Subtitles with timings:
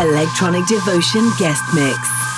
[0.00, 2.29] Electronic Devotion Guest Mix.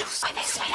[0.00, 0.69] Deus, vai descer.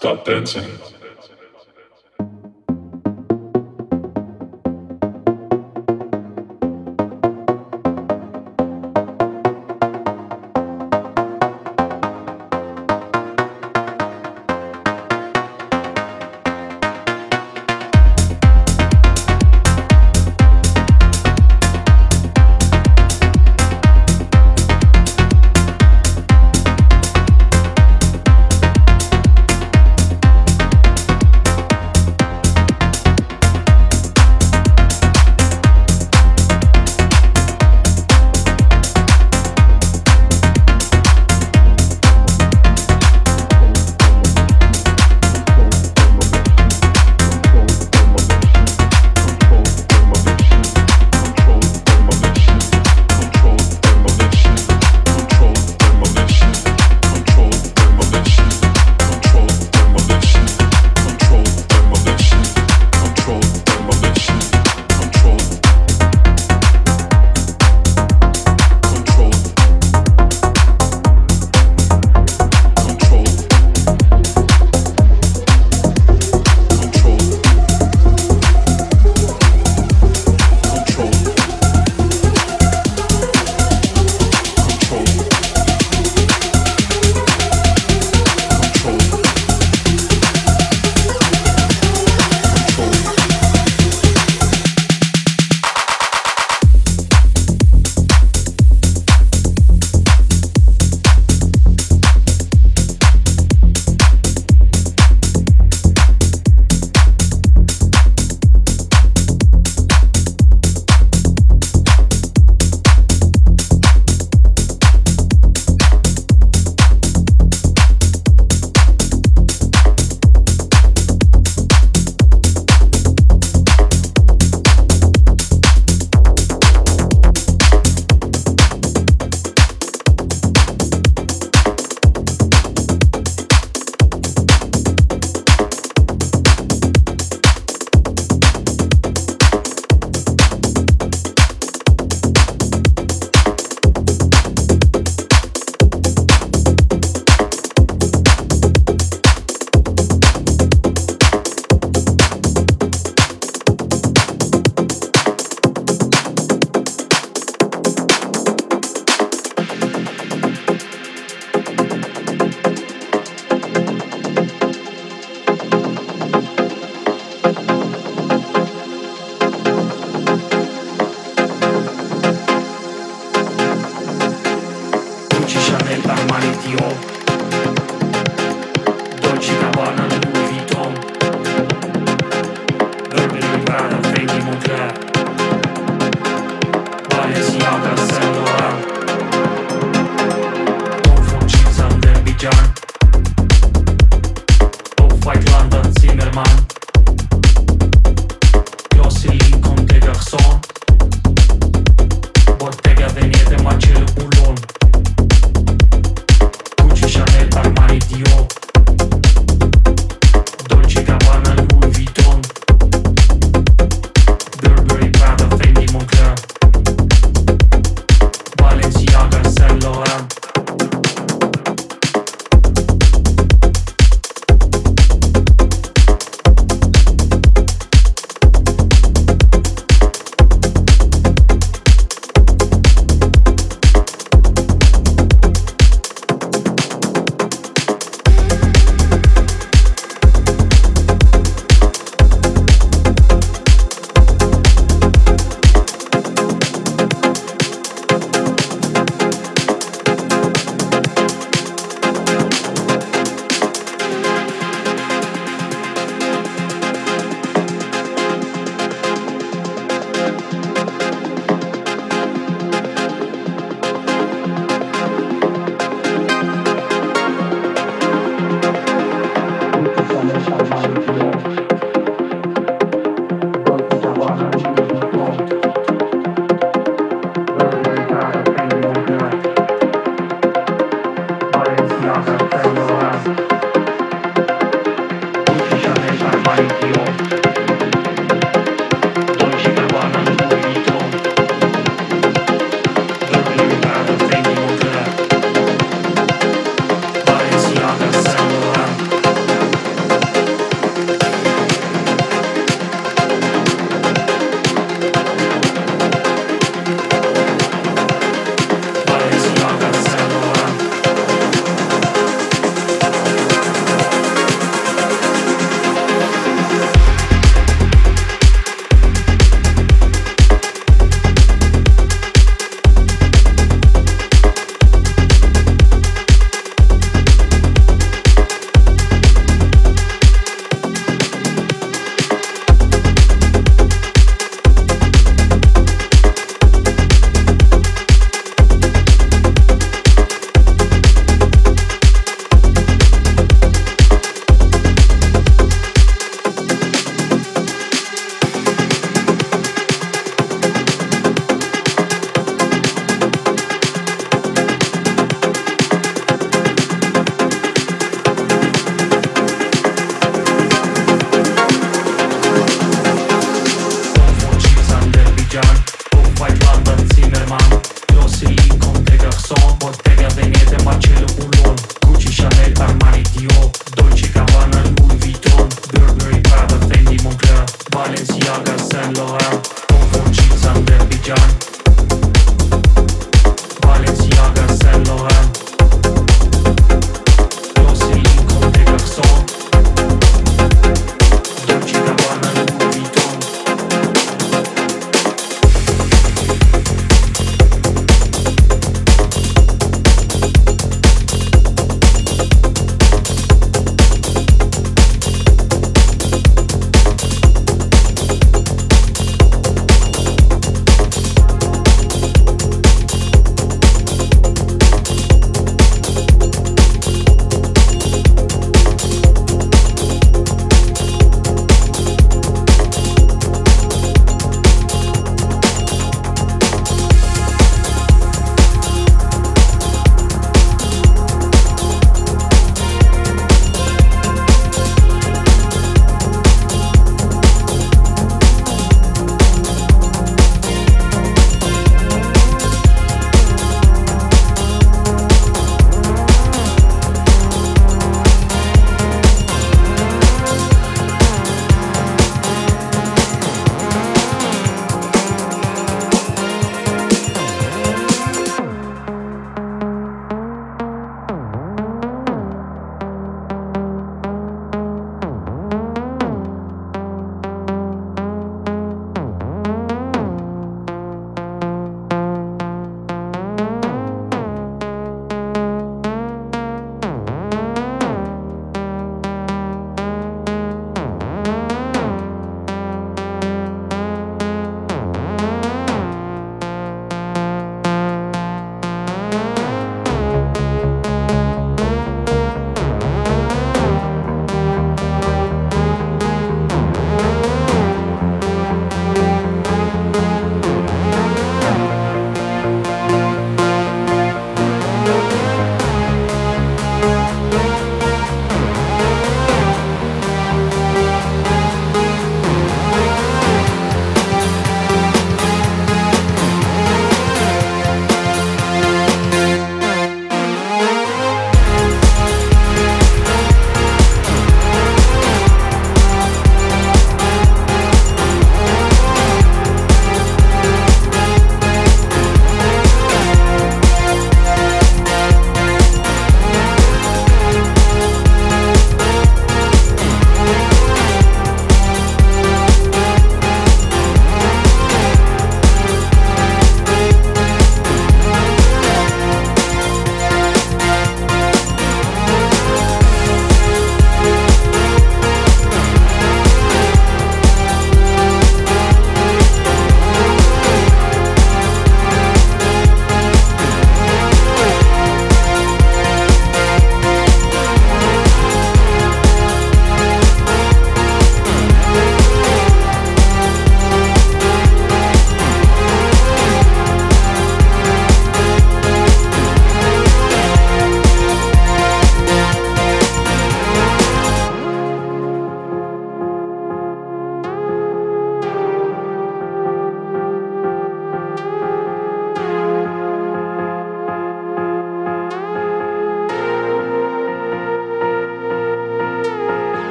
[0.00, 0.99] stop dancing.